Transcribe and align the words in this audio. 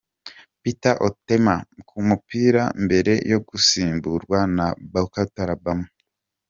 Peter 0.61 0.95
Otema 1.07 1.55
ku 1.89 1.97
mupira 2.07 2.63
mbere 2.85 3.13
yo 3.31 3.39
gusimburwa 3.47 4.39
na 4.57 4.67
Bokota 4.91 5.41
Labama. 5.49 5.87